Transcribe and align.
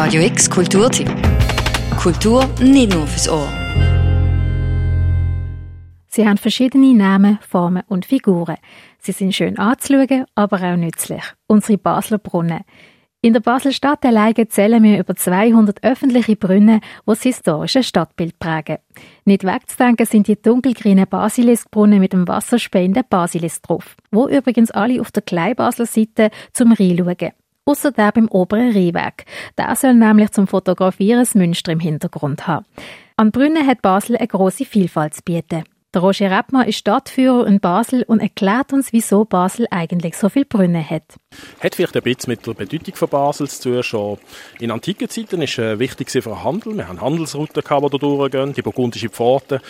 Radio 0.00 0.22
X 0.22 0.48
Kulturtipp. 0.48 1.10
Kultur 2.00 2.48
nicht 2.60 2.94
nur 2.94 3.04
fürs 3.08 3.28
Ohr. 3.28 3.48
Sie 6.06 6.24
haben 6.24 6.38
verschiedene 6.38 6.94
Namen, 6.94 7.40
Formen 7.42 7.82
und 7.88 8.06
Figuren. 8.06 8.58
Sie 9.00 9.10
sind 9.10 9.34
schön 9.34 9.58
anzuschauen, 9.58 10.24
aber 10.36 10.62
auch 10.62 10.76
nützlich. 10.76 11.24
Unsere 11.48 11.78
Basler 11.78 12.18
Brunnen. 12.18 12.60
In 13.22 13.32
der 13.32 13.40
Basel-Stadt 13.40 14.04
alleine 14.04 14.46
zählen 14.46 14.80
wir 14.84 15.00
über 15.00 15.16
200 15.16 15.82
öffentliche 15.82 16.36
Brunnen, 16.36 16.78
die 16.78 17.02
das 17.04 17.22
historische 17.24 17.82
Stadtbild 17.82 18.38
prägen. 18.38 18.78
Nicht 19.24 19.42
wegzudenken 19.42 20.06
sind 20.06 20.28
die 20.28 20.40
dunkelgrünen 20.40 21.08
Basiliskbrunnen 21.10 21.98
mit 21.98 22.12
dem 22.12 22.28
wasserspeienden 22.28 23.02
Basilisk 23.10 23.64
drauf, 23.64 23.96
wo 24.12 24.28
übrigens 24.28 24.70
alle 24.70 25.00
auf 25.00 25.10
der 25.10 25.22
Kleinbasler 25.22 25.86
Seite 25.86 26.30
zum 26.52 26.70
Rhein 26.70 26.94
Ausser 27.68 27.92
der 27.92 28.12
beim 28.12 28.28
oberen 28.28 28.72
Rheinweg. 28.72 29.26
Der 29.58 29.76
soll 29.76 29.92
nämlich 29.92 30.30
zum 30.30 30.46
Fotografieren 30.46 31.20
das 31.20 31.34
Münster 31.34 31.70
im 31.70 31.80
Hintergrund 31.80 32.46
haben. 32.46 32.64
An 33.16 33.30
Brunnen 33.30 33.66
hat 33.66 33.82
Basel 33.82 34.16
eine 34.16 34.26
grosse 34.26 34.64
Vielfalt 34.64 35.12
zu 35.12 35.22
bieten. 35.22 35.64
Der 35.94 36.02
Roger 36.02 36.30
Reppmann 36.30 36.68
ist 36.68 36.76
Stadtführer 36.76 37.46
in 37.46 37.60
Basel 37.60 38.02
und 38.02 38.20
erklärt 38.20 38.74
uns, 38.74 38.92
wieso 38.92 39.24
Basel 39.24 39.66
eigentlich 39.70 40.18
so 40.18 40.28
viele 40.28 40.44
Brunnen 40.44 40.84
hat. 40.86 41.14
Hat 41.60 41.74
vielleicht 41.74 41.96
ein 41.96 42.02
bisschen 42.02 42.30
mit 42.30 42.46
der 42.46 42.52
Bedeutung 42.52 42.94
von 42.94 43.08
Basel 43.08 43.48
zu 43.48 43.70
tun. 43.70 43.82
Schon 43.82 44.18
in 44.60 44.70
antiken 44.70 45.08
Zeiten 45.08 45.38
war 45.38 45.44
es 45.44 45.56
äh, 45.56 45.78
wichtig 45.78 46.10
für 46.10 46.20
den 46.20 46.44
Handel. 46.44 46.76
Wir 46.76 46.88
haben 46.88 47.00
Handelsrouten, 47.00 47.62
die 47.62 47.66
da 47.66 47.88
durchgehen, 47.88 48.52
die 48.52 48.60
burgundische 48.60 49.08
Pforte. 49.08 49.62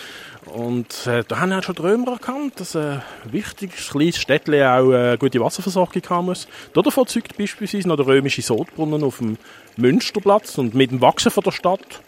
Und 0.53 1.07
äh, 1.07 1.23
da 1.23 1.39
haben 1.39 1.53
auch 1.53 1.63
schon 1.63 1.77
die 1.77 1.83
Römer 1.83 2.11
erkannt, 2.11 2.59
dass 2.59 2.75
ein 2.75 3.01
wichtiges 3.31 3.91
kleines 3.91 4.17
Städtchen 4.17 4.55
auch 4.55 4.91
eine 4.91 5.19
gute 5.19 5.39
Wasserversorgung 5.39 6.03
haben 6.11 6.27
muss. 6.27 6.49
Davon 6.75 7.07
zeugt 7.07 7.39
beispielsweise 7.39 7.87
noch 7.87 7.97
der 7.97 8.09
römische 8.09 8.43
Sodbrunnen 8.43 9.05
auf 9.05 9.19
dem 9.19 9.39
Münsterplatz. 9.77 10.59
Und 10.59 10.75
mit 10.75 10.91
dem 10.91 11.01
Wachsen 11.01 11.31
von 11.31 11.45
der 11.45 11.53
Stadt 11.53 12.03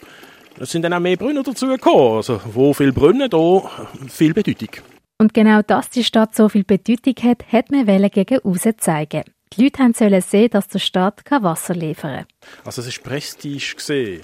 es 0.59 0.71
sind 0.71 0.83
dann 0.83 0.93
auch 0.93 0.99
mehr 0.99 1.17
Brunnen 1.17 1.43
dazugekommen. 1.43 2.17
Also, 2.17 2.41
wo 2.45 2.73
viele 2.73 2.93
Brunnen, 2.93 3.29
da 3.29 3.69
viel 4.07 4.33
Bedeutung. 4.33 4.69
Und 5.17 5.33
genau 5.33 5.61
dass 5.61 5.89
die 5.89 6.03
Stadt 6.03 6.35
so 6.35 6.49
viel 6.49 6.63
Bedeutung 6.63 7.15
hat, 7.23 7.51
hat 7.51 7.71
man 7.71 7.85
gegen 7.85 8.39
außen 8.39 8.77
zeigen. 8.79 9.23
Die 9.53 9.63
Leute 9.63 9.91
sollen 9.93 10.21
sehen, 10.21 10.49
dass 10.49 10.67
der 10.67 10.79
Stadt 10.79 11.21
Wasser 11.29 11.75
liefern 11.75 12.25
kann. 12.25 12.25
Also 12.65 12.81
es 12.81 12.87
ist 12.87 13.03
Prestige 13.03 13.75
gesehen. 13.75 14.23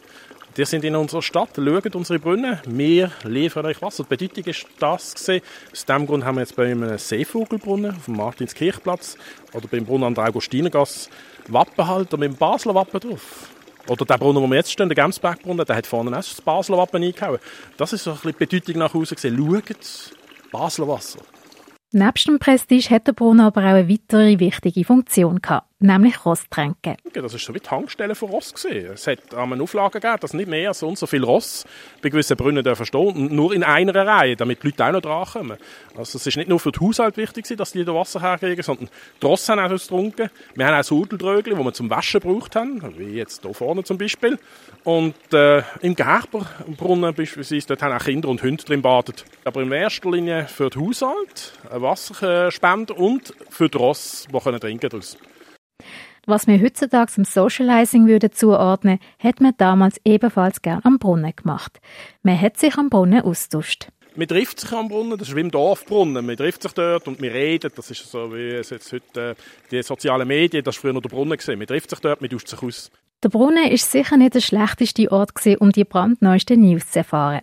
Die 0.55 0.65
sind 0.65 0.83
in 0.83 0.95
unserer 0.95 1.21
Stadt, 1.21 1.49
schauen 1.55 1.93
unsere 1.93 2.17
Brunnen, 2.17 2.59
wir 2.65 3.11
liefern 3.23 3.67
euch 3.67 3.79
Wasser. 3.79 4.03
Die 4.03 4.09
Bedeutung 4.09 4.45
ist 4.45 4.65
das 4.79 5.13
gesehen. 5.13 5.43
Aus 5.71 5.85
diesem 5.85 6.07
Grund 6.07 6.25
haben 6.25 6.37
wir 6.37 6.41
jetzt 6.41 6.55
bei 6.55 6.71
einem 6.71 6.97
Seevogelbrunnen 6.97 7.95
auf 7.95 8.05
dem 8.05 8.15
Martinskirchplatz 8.15 9.17
oder 9.53 9.67
beim 9.67 9.85
Brunnen 9.85 10.05
an 10.05 10.15
der 10.15 10.23
Augustinergasse 10.23 11.09
Wappenhalter 11.47 12.17
mit 12.17 12.31
dem 12.31 12.37
Basler 12.37 12.73
Wappen 12.73 12.99
drauf. 12.99 13.49
Oder 13.87 14.05
der 14.05 14.17
Brunnen, 14.17 14.41
wo 14.41 14.47
wir 14.47 14.55
jetzt 14.55 14.71
stehen, 14.71 14.89
der 14.89 14.95
Gemsbergbrunnen, 14.95 15.65
der 15.65 15.75
hat 15.75 15.87
vorne 15.87 16.11
auch 16.11 16.15
das 16.15 16.41
Basler 16.41 16.77
Wappen 16.77 17.03
eingehauen. 17.03 17.39
Das 17.77 17.93
ist 17.93 18.03
so 18.03 18.11
ein 18.11 18.15
bisschen 18.15 18.31
die 18.31 18.45
Bedeutung 18.45 18.77
nach 18.79 18.93
Hause 18.93 19.15
gesehen. 19.15 19.37
Schaut, 19.37 20.11
Basler 20.51 20.87
Wasser. 20.87 21.19
Nebst 21.91 22.27
dem 22.27 22.37
Prestige 22.37 22.89
hat 22.89 23.07
der 23.07 23.13
Brunnen 23.13 23.45
aber 23.45 23.61
auch 23.61 23.75
eine 23.75 23.89
weitere 23.89 24.39
wichtige 24.39 24.83
Funktion 24.83 25.41
gehabt, 25.41 25.66
nämlich 25.79 26.25
Rosttränke. 26.25 26.97
Das 27.13 27.33
ist 27.33 27.45
so 27.45 27.53
wie 27.53 27.59
die 27.59 27.65
Tankstelle 27.65 28.15
für 28.15 28.25
Ross 28.25 28.53
gesehen. 28.53 28.91
Es 28.93 29.05
hat 29.07 29.33
eine 29.33 29.61
Auflage 29.61 29.99
gegeben, 29.99 30.17
dass 30.19 30.33
nicht 30.33 30.49
mehr 30.49 30.73
so 30.73 30.87
und 30.87 30.97
so 30.97 31.05
viel 31.05 31.23
Ross 31.23 31.65
bei 32.01 32.09
gewissen 32.09 32.35
Brunnen 32.35 32.63
dürfen 32.63 32.85
stehen 32.85 33.35
nur 33.35 33.53
in 33.53 33.63
einer 33.63 33.93
Reihe, 33.93 34.35
damit 34.35 34.63
die 34.63 34.67
Leute 34.67 34.85
auch 34.85 34.91
noch 34.91 35.01
drankommen. 35.01 35.57
Also 35.95 36.17
es 36.17 36.27
ist 36.27 36.37
nicht 36.37 36.49
nur 36.49 36.59
für 36.59 36.71
den 36.71 36.81
Haushalt 36.81 37.17
wichtig, 37.17 37.45
dass 37.57 37.71
die 37.71 37.85
da 37.85 37.93
Wasser 37.93 38.21
herkriegen, 38.21 38.63
sondern 38.63 38.89
die 39.21 39.25
Ross 39.25 39.47
haben 39.49 39.59
auch 39.59 39.69
das 39.69 39.83
getrunken. 39.83 40.29
Wir 40.55 40.67
haben 40.67 40.79
auch 40.79 40.83
Sudeldrögel, 40.83 41.55
die 41.55 41.63
wir 41.63 41.73
zum 41.73 41.89
Waschen 41.89 42.21
gebraucht 42.21 42.55
haben, 42.55 42.97
wie 42.97 43.15
jetzt 43.15 43.43
hier 43.43 43.53
vorne 43.53 43.83
zum 43.83 43.97
Beispiel. 43.97 44.39
Und 44.83 45.15
äh, 45.33 45.61
im 45.81 45.95
Gerberbrunnen 45.95 47.13
beispielsweise, 47.13 47.67
dort 47.67 47.83
haben 47.83 47.93
auch 47.93 48.03
Kinder 48.03 48.29
und 48.29 48.41
Hunde 48.41 48.63
drin 48.63 48.81
badet. 48.81 49.25
Aber 49.43 49.61
in 49.61 49.71
erster 49.71 50.09
Linie 50.09 50.47
für 50.47 50.69
den 50.69 50.87
Haushalt, 50.87 51.53
Wasserspender 51.69 52.97
und 52.97 53.33
für 53.49 53.69
die 53.69 53.77
Ross, 53.77 54.27
die 54.31 54.39
können 54.39 54.59
trinken 54.59 54.89
daraus. 54.89 55.17
Was 56.29 56.45
wir 56.45 56.61
heutzutage 56.61 57.09
zum 57.09 57.23
Socializing 57.23 58.05
würden 58.05 58.33
zuordnen, 58.33 58.99
hat 59.17 59.39
man 59.39 59.53
damals 59.57 59.97
ebenfalls 60.03 60.61
gern 60.61 60.81
am 60.83 60.99
Brunnen 60.99 61.33
gemacht. 61.33 61.79
Man 62.21 62.39
hat 62.39 62.57
sich 62.57 62.77
am 62.77 62.89
Brunnen 62.89 63.21
austauscht. 63.21 63.87
Man 64.13 64.27
trifft 64.27 64.59
sich 64.59 64.73
am 64.73 64.89
Brunnen, 64.89 65.17
das 65.17 65.29
ist 65.29 65.37
wie 65.37 65.39
im 65.39 65.51
Dorfbrunnen. 65.51 66.25
Man 66.25 66.35
trifft 66.35 66.63
sich 66.63 66.73
dort 66.73 67.07
und 67.07 67.21
man 67.21 67.29
redet. 67.29 67.77
Das 67.77 67.89
ist 67.91 68.11
so 68.11 68.33
wie 68.35 68.49
es 68.49 68.71
jetzt 68.71 68.91
heute 68.91 69.21
äh, 69.21 69.35
die 69.71 69.81
sozialen 69.81 70.27
Medien, 70.27 70.65
das 70.65 70.75
war 70.75 70.81
früher 70.81 70.93
noch 70.93 71.01
der 71.01 71.07
Brunnen. 71.07 71.37
Gewesen. 71.37 71.57
Man 71.57 71.67
trifft 71.67 71.91
sich 71.91 71.99
dort, 71.99 72.19
man 72.19 72.29
tauscht 72.29 72.49
sich 72.49 72.61
aus. 72.61 72.91
Der 73.23 73.29
Brunnen 73.29 73.71
ist 73.71 73.89
sicher 73.89 74.17
nicht 74.17 74.33
der 74.33 74.41
schlechteste 74.41 75.09
Ort, 75.09 75.33
gewesen, 75.33 75.59
um 75.59 75.71
die 75.71 75.85
brandneuesten 75.85 76.59
News 76.59 76.91
zu 76.91 76.99
erfahren. 76.99 77.39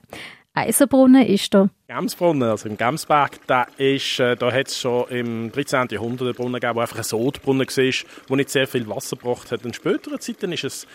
Eisenbrunnen 0.56 1.26
ist 1.26 1.52
da. 1.52 1.68
Gemsbrunnen, 1.88 2.48
also 2.48 2.68
im 2.68 2.76
Gemsberg, 2.76 3.40
da, 3.48 3.66
ist, 3.76 4.20
äh, 4.20 4.36
da 4.36 4.52
hat 4.52 4.68
es 4.68 4.78
schon 4.78 5.08
im 5.08 5.50
13. 5.50 5.88
Jahrhundert 5.90 6.28
einen 6.28 6.34
Brunnen 6.36 6.60
gegeben, 6.60 6.74
der 6.74 6.82
einfach 6.82 6.98
ein 6.98 7.02
Sodbrunnen 7.02 7.66
war, 7.66 7.92
der 8.28 8.36
nicht 8.36 8.50
sehr 8.50 8.68
viel 8.68 8.88
Wasser 8.88 9.16
gebracht 9.16 9.50
hat. 9.50 9.64
In 9.64 9.74
späteren 9.74 10.20
Zeiten 10.20 10.52
ist 10.52 10.62
es 10.62 10.86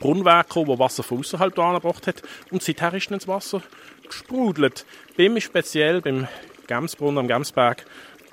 Brunnenwerk 0.00 0.48
gekommen, 0.48 0.70
das 0.70 0.78
Wasser 0.80 1.02
von 1.04 1.20
außerhalb 1.20 1.54
gebracht 1.54 2.08
hat 2.08 2.22
und 2.50 2.60
seither 2.60 2.92
ist 2.94 3.08
dann 3.08 3.18
das 3.18 3.28
Wasser 3.28 3.62
gesprudelt. 4.04 4.84
Beim 5.16 5.40
speziell, 5.40 6.00
beim 6.00 6.26
Gemsbrunnen 6.66 7.18
am 7.18 7.28
Gemsberg, 7.28 7.84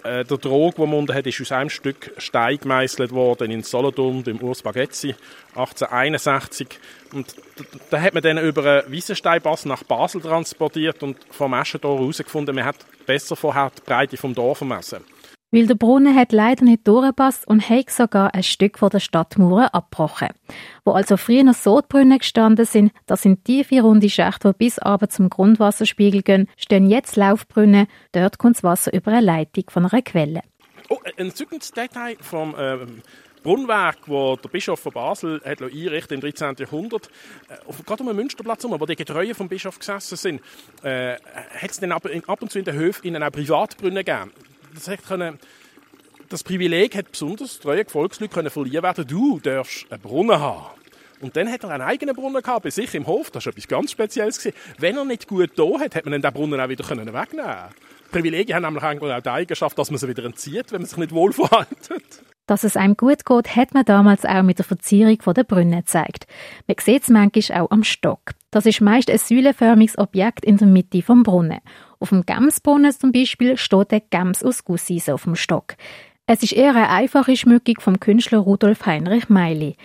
äh, 0.04 0.26
der 0.26 0.40
Trog, 0.40 0.76
den 0.76 0.90
man 0.90 1.00
unten 1.00 1.14
hat, 1.14 1.28
ist 1.28 1.42
aus 1.42 1.52
einem 1.52 1.70
Stück 1.70 2.14
Stein 2.18 2.58
gemeißelt 2.58 3.12
worden 3.12 3.52
in 3.52 3.64
Solothurn 3.64 4.24
beim 4.24 4.40
Urs 4.42 4.62
Bagezzi 4.62 5.16
1861. 5.56 6.68
Und 7.14 7.36
da 7.90 8.02
hat 8.02 8.14
man 8.14 8.24
dann 8.24 8.38
über 8.38 8.66
einen 8.66 8.92
Wiesensteinpass 8.92 9.66
nach 9.66 9.84
Basel 9.84 10.22
transportiert 10.22 11.04
und 11.04 11.18
vom 11.32 11.54
Eschentor 11.54 12.00
herausgefunden, 12.00 12.56
man 12.56 12.66
hat 12.66 12.78
besser 13.06 13.36
vorher 13.36 13.72
die 13.78 13.82
Breite 13.82 14.18
vom 14.18 14.34
Dorf 14.34 14.62
messen. 14.62 15.04
Weil 15.52 15.68
der 15.68 15.76
Brunnen 15.76 16.16
hat 16.16 16.32
leider 16.32 16.64
nicht 16.64 16.88
durchgepasst 16.88 17.46
und 17.46 17.70
hat 17.70 17.90
sogar 17.90 18.34
ein 18.34 18.44
Stück 18.44 18.80
von 18.80 18.90
der 18.90 19.02
Stadtmauer 19.02 19.74
abgebrochen. 19.74 20.30
Wo 20.86 20.92
also 20.92 21.18
früher 21.18 21.44
noch 21.44 21.56
Sodbrunnen 21.56 22.20
gestanden 22.20 22.66
sind, 22.66 22.94
das 23.06 23.24
sind 23.24 23.44
tiefe 23.44 23.82
runde 23.82 24.10
Schächte, 24.10 24.54
die 24.54 24.58
bis 24.58 24.80
aber 24.80 25.10
zum 25.10 25.30
Grundwasserspiegel 25.30 26.22
gehen, 26.22 26.50
stehen 26.56 26.90
jetzt 26.90 27.18
Laufbrunnen. 27.18 27.88
Dort 28.14 28.38
kommt 28.38 28.56
das 28.56 28.64
Wasser 28.64 28.94
über 28.94 29.12
eine 29.12 29.26
Leitung 29.26 29.66
von 29.70 29.86
einer 29.86 30.02
Quelle. 30.02 30.42
Oh, 30.88 31.00
ein 31.18 31.32
zückendes 31.32 31.72
Detail 31.72 32.16
vom 32.22 32.56
äh, 32.56 32.78
Brunnenwerk, 33.44 33.98
wo 34.08 34.38
der 34.38 34.50
Bischof 34.50 34.80
von 34.80 34.94
Basel 34.94 35.42
hat 35.44 35.62
einrichtet 35.62 36.12
im 36.12 36.22
13. 36.22 36.56
Jahrhundert, 36.60 37.10
äh, 37.50 37.84
gerade 37.86 38.04
um 38.04 38.08
den 38.08 38.16
Münsterplatz 38.16 38.64
herum, 38.64 38.80
wo 38.80 38.86
die 38.86 38.96
Getreuen 38.96 39.36
vom 39.36 39.50
Bischof 39.50 39.80
gesessen 39.80 40.16
sind, 40.16 40.42
äh, 40.84 41.16
hat 41.16 41.72
es 41.72 41.80
dann 41.82 41.92
ab, 41.92 42.08
ab, 42.28 42.42
und 42.42 42.52
zu 42.52 42.60
in 42.60 42.66
den 42.66 42.76
Höfen 42.76 43.22
auch 43.22 43.32
Privatbrunnen 43.32 44.06
gegeben 44.06 44.32
das, 44.74 44.90
können, 45.08 45.40
das 46.30 46.44
Privileg 46.44 46.96
hat 46.96 47.12
besonders 47.12 47.60
treue 47.60 47.86
Volksleute 47.86 48.34
können 48.34 48.50
verliehen 48.50 48.84
werden. 48.84 49.06
Du 49.08 49.40
darfst 49.40 49.92
einen 49.92 50.02
Brunnen 50.02 50.40
haben. 50.40 50.82
Und 51.22 51.36
dann 51.36 51.52
hat 51.52 51.64
er 51.64 51.70
einen 51.70 51.84
eigenen 51.84 52.16
Brunnen 52.16 52.42
gehabt, 52.42 52.64
bei 52.64 52.72
sich 52.72 52.96
im 52.96 53.06
Hof. 53.06 53.30
Das 53.30 53.46
war 53.46 53.52
etwas 53.52 53.68
ganz 53.68 53.92
Spezielles. 53.92 54.40
Gewesen. 54.40 54.58
Wenn 54.80 54.98
er 54.98 55.06
nicht 55.06 55.28
gut 55.28 55.52
da 55.56 55.80
hat, 55.80 55.96
hat 55.96 56.06
man 56.06 56.20
den 56.20 56.34
Brunnen 56.34 56.60
auch 56.60 56.70
wieder 56.70 56.84
können 56.84 57.06
wegnehmen 57.06 57.46
können. 57.46 57.76
Privilegien 58.12 58.56
haben 58.56 58.74
nämlich 58.74 58.84
auch 58.84 59.22
die 59.22 59.30
Eigenschaft, 59.30 59.78
dass 59.78 59.92
man 59.92 60.00
sie 60.00 60.08
wieder 60.08 60.26
entzieht, 60.26 60.72
wenn 60.72 60.82
man 60.82 60.88
sich 60.88 60.98
nicht 60.98 61.12
wohl 61.12 61.32
verhält. 61.32 61.90
Dass 62.48 62.64
es 62.64 62.76
einem 62.76 62.98
gut 62.98 63.26
geht, 63.26 63.56
hat 63.56 63.74
man 63.74 63.86
damals 63.86 64.26
auch 64.26 64.44
mit 64.44 64.58
der 64.58 64.66
Verzierung 64.66 65.18
der 65.34 65.44
Brunnen 65.44 65.80
gezeigt. 65.80 66.28
Man 66.68 66.76
sieht 66.80 67.04
es 67.04 67.10
manchmal 67.10 67.62
auch 67.62 67.72
am 67.72 67.84
Stock. 67.84 68.32
Das 68.50 68.66
ist 68.66 68.82
meist 68.82 69.10
ein 69.10 69.18
säulenförmiges 69.18 69.98
Objekt 69.98 70.44
in 70.44 70.58
der 70.58 70.68
Mitte 70.68 71.02
vom 71.02 71.24
Brunnen. 71.24 71.62
Auf 72.02 72.10
dem 72.10 72.26
Gemsbrunnen 72.26 72.92
zum 72.92 73.12
Beispiel 73.12 73.58
steht 73.58 73.92
der 73.92 74.00
Gems 74.00 74.44
aus 74.44 74.66
Gusseisen 74.66 75.14
auf 75.14 75.24
dem 75.24 75.36
Stock. 75.36 75.76
Es 76.26 76.42
ist 76.42 76.54
eher 76.54 76.72
eine 76.72 76.90
einfache 76.90 77.38
Schmückung 77.38 77.76
vom 77.80 78.00
Künstler 78.00 78.40
Rudolf 78.40 78.88
Heinrich 78.88 79.30
Meili. 79.30 79.76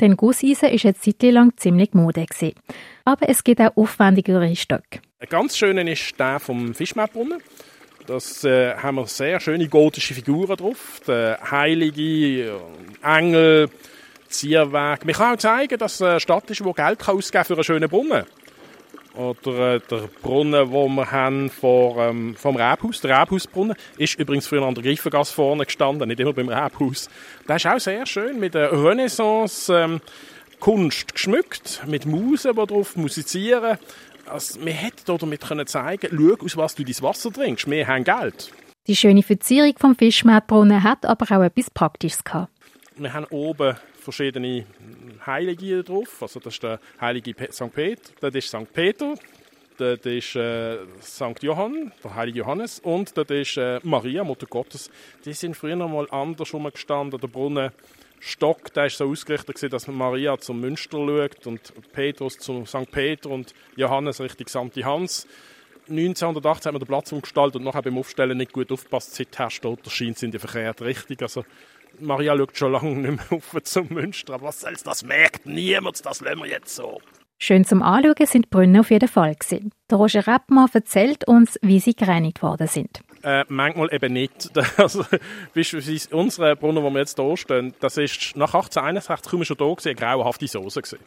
Denn 0.00 0.16
Gusseisen 0.16 0.70
ist 0.70 0.86
eine 0.86 0.94
Zeit 0.94 1.22
lang 1.22 1.54
ziemlich 1.56 1.92
Mode 1.92 2.24
gewesen. 2.24 2.54
Aber 3.04 3.28
es 3.28 3.44
gibt 3.44 3.60
auch 3.60 3.76
aufwendigere 3.76 4.56
Stöcke. 4.56 5.00
Ein 5.18 5.28
ganz 5.28 5.58
schöner 5.58 5.86
ist 5.86 6.18
der 6.18 6.40
vom 6.40 6.74
Fischmeerbrunnen. 6.74 7.42
Das 8.06 8.42
äh, 8.44 8.74
haben 8.76 8.96
wir 8.96 9.06
sehr 9.06 9.38
schöne 9.40 9.68
gotische 9.68 10.14
Figuren 10.14 10.56
drauf. 10.56 11.02
Der 11.06 11.38
Heilige, 11.50 12.52
äh, 12.52 12.58
Engel, 13.02 13.68
Zierweg. 14.28 15.04
Man 15.04 15.14
kann 15.14 15.34
auch 15.34 15.38
zeigen, 15.38 15.76
dass 15.76 15.96
es 15.96 16.02
eine 16.02 16.20
Stadt 16.20 16.50
ist, 16.50 16.60
die 16.60 16.72
Geld 16.72 17.06
ausgeben 17.06 17.30
kann 17.32 17.44
für 17.44 17.54
einen 17.54 17.64
schönen 17.64 17.88
Brunnen. 17.90 18.24
Oder 19.16 19.74
äh, 19.76 19.80
der 19.90 20.08
Brunnen, 20.22 20.70
den 20.70 20.94
wir 20.94 21.10
haben 21.10 21.48
vor, 21.48 21.98
ähm, 21.98 22.34
vom 22.36 22.56
Rebhaus, 22.56 23.00
der 23.00 23.22
Rebhausbrunnen, 23.22 23.74
ist 23.96 24.18
übrigens 24.18 24.46
früher 24.46 24.62
an 24.62 24.74
der 24.74 24.84
Griffengasse 24.84 25.32
vorne 25.32 25.64
gestanden, 25.64 26.08
nicht 26.08 26.20
immer 26.20 26.34
beim 26.34 26.48
Rebhaus. 26.48 27.08
Der 27.48 27.56
ist 27.56 27.66
auch 27.66 27.80
sehr 27.80 28.04
schön 28.04 28.38
mit 28.38 28.54
der 28.54 28.72
Renaissance 28.72 29.72
ähm, 29.72 30.00
Kunst 30.60 31.14
geschmückt, 31.14 31.82
mit 31.86 32.04
Musen, 32.04 32.54
die 32.54 32.66
drauf 32.66 32.96
musizieren. 32.96 33.78
Also, 34.26 34.64
wir 34.64 34.72
hätten 34.72 35.18
damit 35.18 35.40
können 35.42 35.66
zeigen 35.66 36.10
schau, 36.10 36.44
aus 36.44 36.56
was 36.56 36.74
du 36.74 36.84
dein 36.84 37.00
Wasser 37.02 37.32
trinkst, 37.32 37.70
wir 37.70 37.86
haben 37.86 38.04
Geld. 38.04 38.52
Die 38.86 38.96
schöne 38.96 39.22
Verzierung 39.22 39.74
vom 39.78 39.96
Fischmarktbrunnen 39.96 40.82
hat 40.82 41.06
aber 41.06 41.36
auch 41.36 41.42
etwas 41.42 41.70
Praktisches 41.70 42.22
gehabt. 42.22 42.52
Wir 42.96 43.12
haben 43.12 43.26
oben 43.30 43.76
verschiedene 44.00 44.64
Heilige 45.26 45.82
drauf. 45.82 46.22
Also 46.22 46.40
das 46.40 46.54
ist 46.54 46.62
der 46.62 46.80
heilige 47.00 47.34
St. 47.52 47.72
Peter, 47.72 48.12
das 48.20 48.34
ist 48.34 48.48
St. 48.48 48.72
Peter, 48.72 49.14
das 49.78 50.00
ist 50.00 50.36
äh, 50.36 50.78
St. 51.02 51.42
Johann, 51.42 51.92
der 52.02 52.14
heilige 52.14 52.38
Johannes, 52.40 52.80
und 52.80 53.16
das 53.16 53.28
ist 53.28 53.56
äh, 53.56 53.80
Maria, 53.82 54.24
Mutter 54.24 54.46
Gottes. 54.46 54.90
Die 55.24 55.32
sind 55.32 55.56
früher 55.56 55.76
noch 55.76 55.88
mal 55.88 56.08
anders 56.10 56.50
gestanden. 56.72 57.20
Der 57.20 57.28
Brunnen 57.28 57.70
Stock, 58.20 58.72
der 58.72 58.86
ist 58.86 58.96
so 58.96 59.08
ausgerichtet, 59.08 59.72
dass 59.72 59.86
Maria 59.88 60.38
zum 60.38 60.60
Münster 60.60 60.98
schaut 60.98 61.46
und 61.46 61.92
Petrus 61.92 62.38
zum 62.38 62.66
St. 62.66 62.90
Peter 62.90 63.30
und 63.30 63.54
Johannes 63.76 64.20
Richtung 64.20 64.48
St. 64.48 64.84
Hans. 64.84 65.26
1918 65.88 66.68
hat 66.68 66.72
man 66.72 66.80
den 66.80 66.88
Platz 66.88 67.12
umgestaltet 67.12 67.56
und 67.56 67.64
nachher 67.64 67.82
beim 67.82 67.98
Aufstellen 67.98 68.38
nicht 68.38 68.52
gut 68.52 68.72
aufgepasst. 68.72 69.14
Seither 69.14 69.50
steht 69.50 69.86
der 69.86 69.90
Schein 69.90 70.16
in 70.20 70.32
die 70.32 70.38
verkehrte 70.38 70.84
Richtung. 70.84 71.18
Also 71.20 71.44
Maria 72.00 72.36
schaut 72.36 72.56
schon 72.56 72.72
lange 72.72 72.96
nicht 72.96 73.30
mehr 73.30 73.38
auf 73.38 73.62
zum 73.62 73.88
Münster. 73.90 74.34
Aber 74.34 74.48
was 74.48 74.60
soll's, 74.60 74.82
das 74.82 75.04
merkt 75.04 75.46
niemand, 75.46 76.04
das 76.04 76.20
lassen 76.20 76.38
wir 76.38 76.46
jetzt 76.46 76.74
so. 76.74 77.00
Schön 77.38 77.66
zum 77.66 77.82
Anschauen 77.82 78.26
sind 78.26 78.46
die 78.46 78.48
Brunnen 78.48 78.80
auf 78.80 78.90
jeden 78.90 79.08
Fall 79.08 79.34
gewesen. 79.34 79.70
Der 79.90 79.98
Roger 79.98 80.26
Reppmann 80.26 80.70
erzählt 80.72 81.28
uns, 81.28 81.58
wie 81.60 81.80
sie 81.80 81.94
gereinigt 81.94 82.42
worden 82.42 82.66
sind. 82.66 83.00
Äh, 83.22 83.44
manchmal 83.48 83.92
eben 83.92 84.12
nicht. 84.12 84.50
Also, 84.78 85.04
beispielsweise 85.54 86.16
unsere 86.16 86.56
Brunnen, 86.56 86.82
wo 86.82 86.90
wir 86.90 87.00
jetzt 87.00 87.18
hier 87.18 87.36
stehen, 87.36 87.74
das 87.80 87.98
ist 87.98 88.36
nach 88.36 88.54
1861 88.54 89.30
kaum 89.30 89.44
schon 89.44 89.56
da 89.58 89.66
gewesen, 89.66 89.88
eine 89.88 89.96
grauenhafte 89.96 90.48
Soße 90.48 90.80
gewesen. 90.80 91.04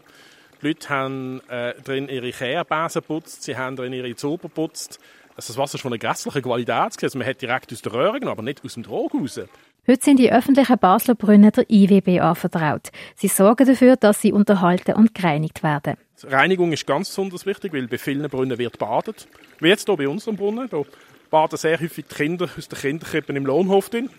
Die 0.61 0.67
Leute 0.67 0.89
haben 0.89 1.41
äh, 1.49 1.73
drin 1.81 2.09
ihre 2.09 2.31
Kehrbesen 2.31 3.01
geputzt, 3.01 3.43
sie 3.43 3.57
haben 3.57 3.75
drin 3.75 3.93
ihre 3.93 4.13
Zuber 4.15 4.49
geputzt. 4.49 4.99
Also 5.39 5.53
das 5.53 5.57
Wasser 5.57 5.75
ist 5.75 5.83
von 5.83 5.93
einer 5.93 5.99
grässlichen 5.99 6.41
Qualität. 6.41 7.01
Also 7.01 7.17
man 7.17 7.25
hat 7.25 7.41
direkt 7.41 7.71
aus 7.71 7.81
der 7.81 7.93
Röhre 7.93 8.19
genommen, 8.19 8.39
aber 8.39 8.41
nicht 8.41 8.61
aus 8.65 8.73
dem 8.73 8.83
Trog 8.83 9.13
raus. 9.13 9.39
Heute 9.87 10.03
sind 10.03 10.17
die 10.17 10.29
öffentlichen 10.29 10.77
Basler 10.77 11.15
Brunnen 11.15 11.49
der 11.49 11.63
IWB 11.69 12.19
anvertraut. 12.19 12.89
Sie 13.15 13.29
sorgen 13.29 13.65
dafür, 13.65 13.95
dass 13.95 14.19
sie 14.19 14.33
unterhalten 14.33 14.95
und 14.95 15.15
gereinigt 15.15 15.63
werden. 15.63 15.95
Die 16.21 16.27
Reinigung 16.27 16.73
ist 16.73 16.85
ganz 16.85 17.07
besonders 17.07 17.45
wichtig, 17.45 17.71
weil 17.71 17.87
bei 17.87 17.97
vielen 17.97 18.29
Brunnen 18.29 18.57
wird 18.57 18.77
badet. 18.79 19.29
Wie 19.59 19.69
jetzt 19.69 19.85
hier 19.87 19.95
bei 19.95 20.09
unserem 20.09 20.35
Brunnen. 20.35 20.67
Hier 20.69 20.85
baden 21.29 21.57
sehr 21.57 21.79
häufig 21.79 22.05
die 22.09 22.15
Kinder 22.15 22.49
aus 22.57 22.67
den 22.67 22.77
Kinderkrippen 22.77 23.37
im 23.37 23.45
Lohnhof 23.45 23.89
drin. 23.89 24.09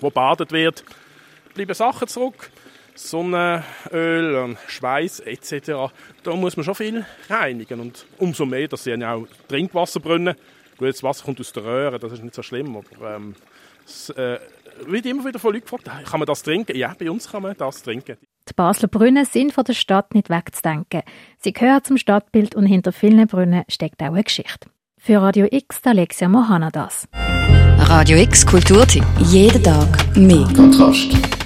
Wo 0.00 0.10
badet 0.10 0.50
wird, 0.50 0.84
bleiben 1.54 1.74
Sachen 1.74 2.08
zurück. 2.08 2.50
Sonnenöl, 2.94 4.36
und 4.36 4.58
Schweiß 4.68 5.20
etc. 5.20 5.92
Da 6.22 6.34
muss 6.34 6.56
man 6.56 6.64
schon 6.64 6.74
viel 6.74 7.04
reinigen 7.28 7.80
und 7.80 8.06
umso 8.18 8.46
mehr, 8.46 8.68
dass 8.68 8.84
sie 8.84 8.90
ja 8.90 9.14
auch 9.14 9.26
Trinkwasserbrunnen. 9.48 10.34
Gut, 10.78 10.88
das 10.88 11.02
Wasser 11.02 11.24
kommt 11.24 11.40
aus 11.40 11.52
der 11.52 11.64
Röhre, 11.64 11.98
das 11.98 12.12
ist 12.12 12.22
nicht 12.22 12.34
so 12.34 12.42
schlimm, 12.42 12.76
aber 12.76 13.16
ähm, 13.16 13.34
es 13.84 14.10
äh, 14.10 14.38
wird 14.86 15.06
immer 15.06 15.24
wieder 15.24 15.38
von 15.38 15.52
Leuten 15.52 15.64
gefragt, 15.64 15.88
kann 16.04 16.18
man 16.18 16.26
das 16.26 16.42
trinken? 16.42 16.76
Ja, 16.76 16.94
bei 16.98 17.10
uns 17.10 17.30
kann 17.30 17.42
man 17.42 17.56
das 17.56 17.82
trinken. 17.82 18.16
Die 18.48 18.52
Basler 18.54 18.88
Brunnen 18.88 19.24
sind 19.24 19.52
von 19.52 19.64
der 19.64 19.72
Stadt 19.72 20.14
nicht 20.14 20.28
wegzudenken. 20.28 21.02
Sie 21.38 21.52
gehören 21.52 21.82
zum 21.82 21.96
Stadtbild 21.96 22.54
und 22.54 22.66
hinter 22.66 22.92
vielen 22.92 23.26
Brunnen 23.26 23.64
steckt 23.68 24.02
auch 24.02 24.06
eine 24.08 24.22
Geschichte. 24.22 24.68
Für 24.98 25.20
Radio 25.22 25.46
X, 25.50 25.80
Alexia 25.84 26.28
Mohana 26.28 26.70
das. 26.70 27.08
Radio 27.78 28.18
X 28.18 28.46
Kulturtipp. 28.46 29.04
Jeden 29.20 29.62
Tag 29.62 30.16
mehr. 30.16 30.46
Kontrast. 30.54 31.43